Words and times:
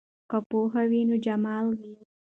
که 0.29 0.37
پوهه 0.49 0.83
وي 0.89 1.01
نو 1.09 1.15
جمال 1.25 1.65
وي. 1.79 1.91